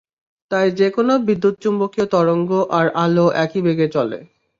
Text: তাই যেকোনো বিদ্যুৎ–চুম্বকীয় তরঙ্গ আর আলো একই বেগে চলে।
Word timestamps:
তাই 0.51 0.67
যেকোনো 0.79 1.13
বিদ্যুৎ–চুম্বকীয় 1.27 2.05
তরঙ্গ 2.13 2.49
আর 2.71 2.85
আলো 2.95 3.25
একই 3.43 3.61
বেগে 3.65 3.87
চলে। 3.87 4.19